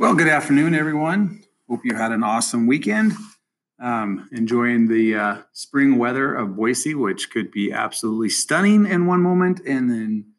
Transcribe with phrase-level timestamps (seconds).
[0.00, 1.42] Well, good afternoon, everyone.
[1.68, 3.14] Hope you had an awesome weekend.
[3.80, 9.20] Um, enjoying the uh, spring weather of Boise, which could be absolutely stunning in one
[9.22, 10.34] moment and then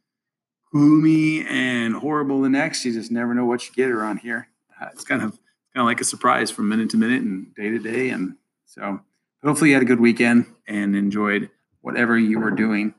[0.71, 2.85] gloomy and horrible the next.
[2.85, 4.47] You just never know what you get around here.
[4.79, 7.69] Uh, it's kind of kind of like a surprise from minute to minute and day
[7.69, 8.11] to day.
[8.11, 9.01] And so,
[9.43, 11.49] hopefully, you had a good weekend and enjoyed
[11.81, 12.93] whatever you were doing.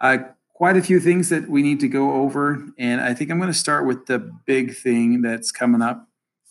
[0.00, 0.18] Uh,
[0.60, 2.62] quite a few things that we need to go over.
[2.76, 6.06] And I think I'm going to start with the big thing that's coming up.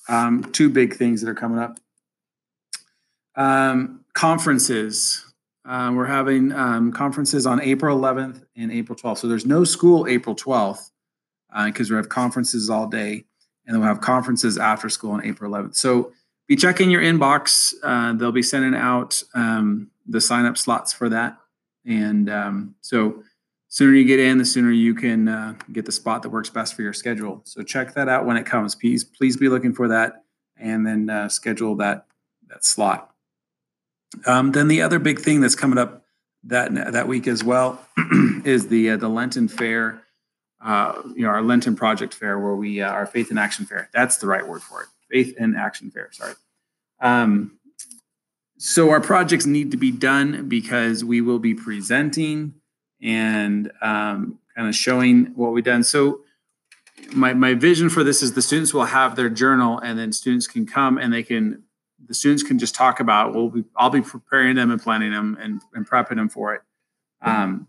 [0.08, 1.80] Um, two big things that are coming up.
[3.36, 5.24] Um, conferences.
[5.64, 9.20] Uh, we're having um, conferences on April 11th and April 12th.
[9.20, 10.90] So there's no school April 12th
[11.66, 13.26] because uh, we have conferences all day.
[13.68, 15.76] And then we'll have conferences after school on April 11th.
[15.76, 16.14] So
[16.48, 17.76] be checking your inbox.
[17.84, 21.38] Uh, they'll be sending out um, the sign up slots for that.
[21.86, 23.24] And um, so
[23.70, 26.74] sooner you get in, the sooner you can uh, get the spot that works best
[26.74, 27.42] for your schedule.
[27.46, 28.76] So check that out when it comes.
[28.76, 30.24] Please, please be looking for that,
[30.58, 32.06] and then uh, schedule that
[32.50, 33.14] that slot.
[34.26, 36.04] Um, then the other big thing that's coming up
[36.44, 37.86] that that week as well
[38.44, 40.04] is the uh, the Lenten Fair.
[40.62, 43.90] Uh, you know, our Lenten Project Fair, where we uh, our Faith in Action Fair.
[43.94, 44.88] That's the right word for it.
[45.10, 46.10] Faith in Action Fair.
[46.12, 46.34] Sorry.
[47.00, 47.60] Um,
[48.58, 52.56] so our projects need to be done because we will be presenting
[53.02, 55.84] and um, kind of showing what we've done.
[55.84, 56.22] So
[57.14, 60.48] my, my vision for this is the students will have their journal and then students
[60.48, 61.64] can come and they can
[62.08, 65.38] the students can just talk about we'll be, I'll be preparing them and planning them
[65.40, 66.62] and, and prepping them for it.
[67.22, 67.68] Um,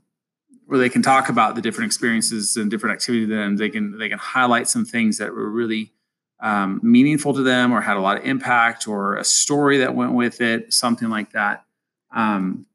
[0.67, 4.09] where they can talk about the different experiences and different activities and they can they
[4.09, 5.92] can highlight some things that were really
[6.41, 10.15] um, meaningful to them or had a lot of impact or a story that went
[10.15, 11.65] with it, something like that.
[12.15, 12.67] Um,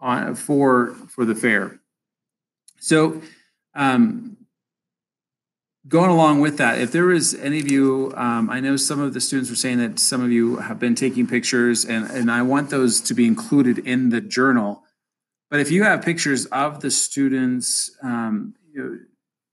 [0.00, 1.80] on for for the fair.
[2.78, 3.20] So,
[3.74, 4.36] um,
[5.86, 9.12] going along with that, if there is any of you, um, I know some of
[9.12, 12.42] the students were saying that some of you have been taking pictures, and and I
[12.42, 14.82] want those to be included in the journal.
[15.50, 18.98] But if you have pictures of the students um, you know,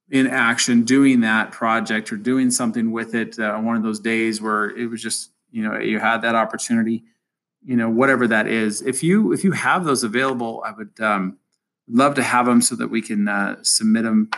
[0.10, 4.00] in action doing that project or doing something with it uh, on one of those
[4.00, 7.04] days where it was just you know you had that opportunity
[7.66, 8.82] you know whatever that is.
[8.82, 11.38] If you if you have those available i would um,
[11.88, 14.30] love to have them so that we can uh, submit them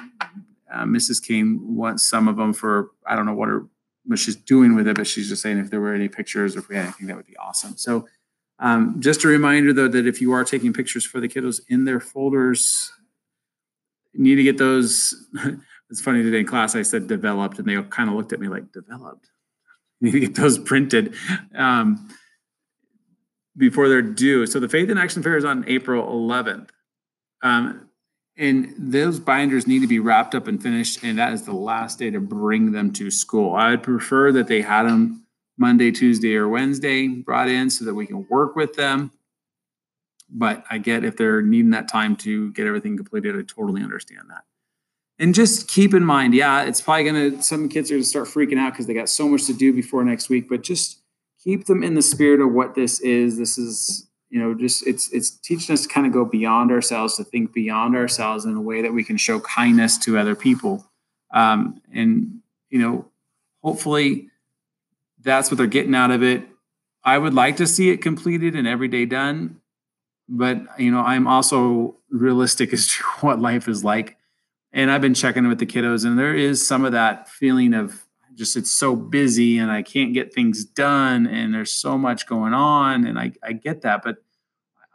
[0.72, 3.66] uh, mrs king wants some of them for i don't know what her
[4.06, 6.60] what she's doing with it but she's just saying if there were any pictures or
[6.60, 7.78] if we had anything that would be awesome.
[7.78, 8.08] So
[8.58, 11.86] um, just a reminder though that if you are taking pictures for the kiddos in
[11.86, 12.92] their folders
[14.14, 15.28] you need to get those.
[15.92, 18.48] It's funny today in class i said developed and they kind of looked at me
[18.48, 19.28] like developed?
[20.02, 21.16] You need to get those printed.
[21.56, 22.10] Um,
[23.60, 24.48] before they're due.
[24.48, 26.70] So the Faith in Action Fair is on April 11th.
[27.44, 27.90] Um,
[28.38, 32.00] and those binders need to be wrapped up and finished, and that is the last
[32.00, 33.54] day to bring them to school.
[33.54, 35.26] I would prefer that they had them
[35.58, 39.12] Monday, Tuesday, or Wednesday brought in so that we can work with them.
[40.30, 44.30] But I get if they're needing that time to get everything completed, I totally understand
[44.30, 44.46] that.
[45.18, 48.58] And just keep in mind, yeah, it's probably gonna some kids are gonna start freaking
[48.58, 50.99] out because they got so much to do before next week, but just
[51.44, 53.38] keep them in the spirit of what this is.
[53.38, 57.18] This is, you know, just it's it's teaching us to kind of go beyond ourselves,
[57.18, 60.86] to think beyond ourselves in a way that we can show kindness to other people.
[61.32, 62.40] Um, and
[62.70, 63.06] you know,
[63.64, 64.30] hopefully
[65.22, 66.44] that's what they're getting out of it.
[67.04, 69.62] I would like to see it completed and every day done,
[70.28, 74.18] but you know, I'm also realistic as to what life is like.
[74.72, 78.06] And I've been checking with the kiddos, and there is some of that feeling of
[78.40, 82.54] just it's so busy and I can't get things done and there's so much going
[82.54, 84.16] on and I, I get that but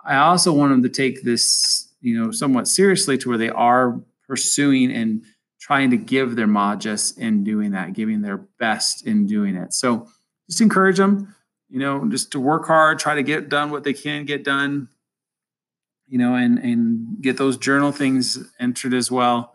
[0.03, 4.00] I also want them to take this you know somewhat seriously to where they are
[4.27, 5.22] pursuing and
[5.60, 9.75] trying to give their majas in doing that giving their best in doing it.
[9.75, 10.09] So
[10.49, 11.34] just encourage them
[11.69, 14.88] you know just to work hard try to get done what they can get done
[16.06, 19.53] you know and and get those journal things entered as well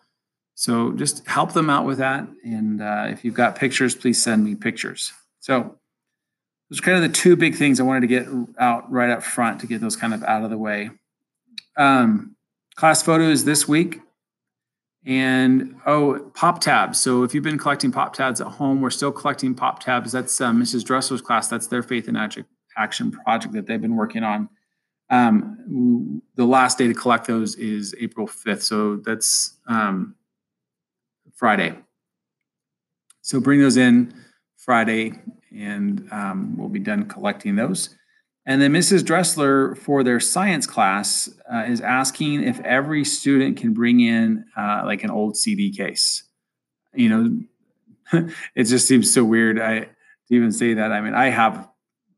[0.59, 2.27] so just help them out with that.
[2.43, 5.13] And uh, if you've got pictures, please send me pictures.
[5.39, 5.77] So
[6.69, 8.27] those are kind of the two big things I wanted to get
[8.59, 10.89] out right up front to get those kind of out of the way.
[11.77, 12.35] Um,
[12.75, 14.01] class photos this week.
[15.05, 16.99] And oh, pop tabs.
[16.99, 20.11] So if you've been collecting pop tabs at home, we're still collecting pop tabs.
[20.11, 20.83] That's uh, Mrs.
[20.83, 21.47] Dressler's class.
[21.47, 24.49] That's their faith in action project that they've been working on.
[25.09, 28.61] Um, the last day to collect those is April 5th.
[28.63, 30.15] So that's um,
[31.39, 31.73] Friday.
[33.21, 34.13] So bring those in
[34.57, 35.13] Friday,
[35.55, 37.95] and um, we'll be done collecting those.
[38.45, 39.05] And then Mrs.
[39.05, 44.81] Dressler, for their science class, uh, is asking if every student can bring in uh,
[44.85, 46.23] like an old CD case.
[46.93, 49.61] You know, it just seems so weird.
[49.61, 50.91] I to even say that.
[50.91, 51.69] I mean, I have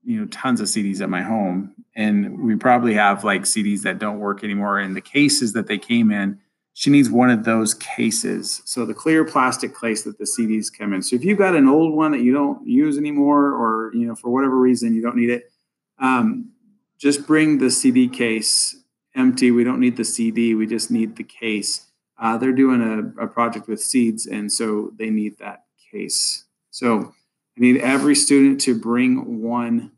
[0.03, 3.99] you know tons of CDs at my home, and we probably have like CDs that
[3.99, 4.79] don't work anymore.
[4.79, 6.39] And the cases that they came in,
[6.73, 8.61] she needs one of those cases.
[8.65, 11.01] So the clear plastic case that the CDs come in.
[11.03, 14.15] So if you've got an old one that you don't use anymore, or you know
[14.15, 15.51] for whatever reason you don't need it,
[15.99, 16.51] um,
[16.97, 18.75] just bring the CD case
[19.15, 19.51] empty.
[19.51, 20.55] We don't need the CD.
[20.55, 21.87] We just need the case.
[22.17, 26.45] Uh, they're doing a, a project with seeds, and so they need that case.
[26.69, 27.13] So
[27.57, 29.91] I need every student to bring one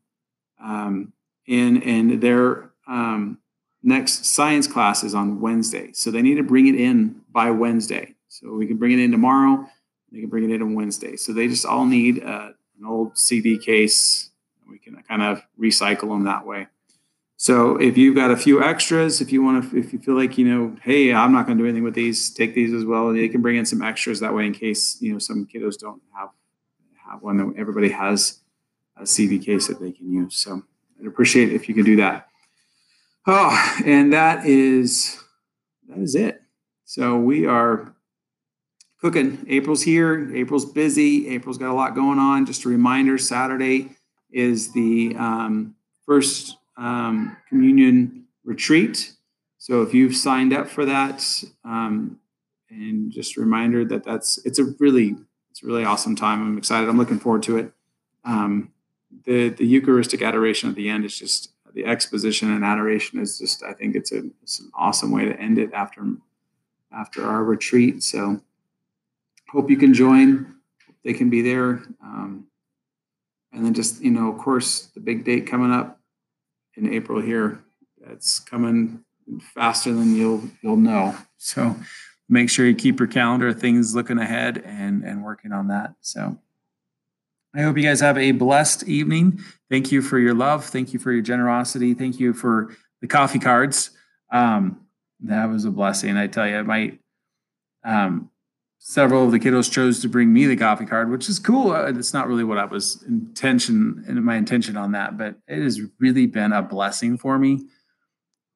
[0.62, 1.14] um,
[1.46, 3.40] in, and their um,
[3.84, 5.92] next science class is on Wednesday.
[5.94, 8.16] So they need to bring it in by Wednesday.
[8.30, 9.68] So we can bring it in tomorrow.
[10.12, 11.18] They can bring it in on Wednesday.
[11.18, 14.32] So they just all need uh, an old CD case.
[14.70, 16.68] We can kind of recycle them that way.
[17.36, 20.38] So if you've got a few extras, if you want to, if you feel like
[20.38, 23.12] you know, hey, I'm not going to do anything with these, take these as well.
[23.12, 26.02] They can bring in some extras that way in case you know some kiddos don't
[26.16, 26.30] have
[27.06, 27.54] have one.
[27.58, 28.40] Everybody has
[28.96, 30.36] a CD case that they can use.
[30.36, 30.64] So
[31.00, 32.30] I'd appreciate if you could do that.
[33.26, 35.24] Oh, and that is
[35.88, 36.42] that is it.
[36.84, 37.96] So we are
[39.00, 39.46] cooking.
[39.48, 40.36] April's here.
[40.36, 41.30] April's busy.
[41.30, 42.46] April's got a lot going on.
[42.46, 43.92] Just a reminder: Saturday
[44.30, 45.76] is the um,
[46.06, 49.14] first um, communion retreat.
[49.58, 51.24] So if you've signed up for that,
[51.64, 52.20] um,
[52.70, 55.16] and just a reminder that that's it's a really
[55.50, 56.42] it's a really awesome time.
[56.42, 56.90] I'm excited.
[56.90, 57.72] I'm looking forward to it.
[58.26, 58.74] Um,
[59.24, 63.64] the the Eucharistic adoration at the end is just the exposition and adoration is just
[63.64, 66.06] I think it's a it's an awesome way to end it after
[66.92, 68.04] after our retreat.
[68.04, 68.42] So
[69.50, 70.56] hope you can join.
[71.04, 71.84] They can be there.
[72.02, 72.48] Um,
[73.52, 76.00] and then just you know, of course, the big date coming up
[76.76, 77.60] in April here.
[78.06, 79.04] That's coming
[79.42, 81.16] faster than you'll you'll know.
[81.38, 81.76] So
[82.30, 85.96] make sure you keep your calendar things looking ahead and and working on that.
[86.02, 86.38] So
[87.56, 89.40] I hope you guys have a blessed evening.
[89.70, 90.66] Thank you for your love.
[90.66, 91.94] Thank you for your generosity.
[91.94, 93.92] Thank you for the coffee cards.
[94.32, 94.82] Um,
[95.20, 96.18] that was a blessing.
[96.18, 96.98] I tell you, my
[97.84, 98.32] um,
[98.80, 101.72] several of the kiddos chose to bring me the coffee card, which is cool.
[101.72, 105.62] Uh, it's not really what I was intention and my intention on that, but it
[105.62, 107.68] has really been a blessing for me.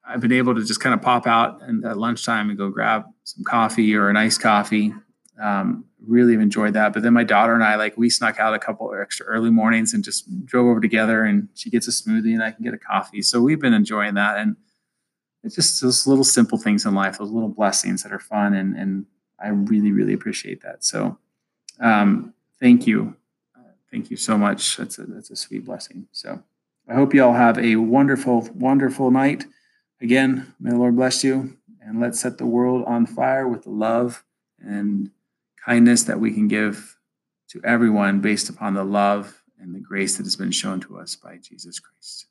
[0.05, 3.05] I've been able to just kind of pop out and at lunchtime and go grab
[3.25, 4.93] some coffee or an iced coffee.
[5.39, 6.94] Um, really enjoyed that.
[6.94, 9.94] But then my daughter and I, like, we snuck out a couple extra early mornings
[9.94, 11.24] and just drove over together.
[11.24, 13.22] And she gets a smoothie and I can get a coffee.
[13.22, 14.38] So we've been enjoying that.
[14.38, 14.56] And
[15.44, 18.75] it's just those little simple things in life, those little blessings that are fun and
[18.75, 19.06] and
[19.39, 20.84] I really, really appreciate that.
[20.84, 21.18] So,
[21.80, 23.16] um, thank you.
[23.92, 24.78] Thank you so much.
[24.78, 26.07] That's a, that's a sweet blessing.
[26.12, 26.44] So,
[26.89, 29.45] I hope you all have a wonderful, wonderful night.
[30.01, 34.24] Again, may the Lord bless you and let's set the world on fire with love
[34.60, 35.12] and
[35.67, 36.97] kindness that we can give
[37.49, 41.15] to everyone based upon the love and the grace that has been shown to us
[41.15, 42.27] by Jesus Christ.